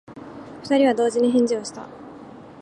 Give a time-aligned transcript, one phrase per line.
[0.63, 1.87] 二人は同時に返事をした。